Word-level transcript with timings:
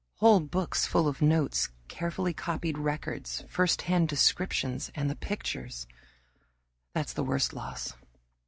Whole 0.15 0.39
books 0.39 0.87
full 0.87 1.07
of 1.07 1.21
notes, 1.21 1.69
carefully 1.87 2.33
copied 2.33 2.75
records, 2.79 3.43
firsthand 3.47 4.09
descriptions, 4.09 4.89
and 4.95 5.11
the 5.11 5.15
pictures 5.15 5.85
that's 6.95 7.13
the 7.13 7.23
worst 7.23 7.53
loss. 7.53 7.93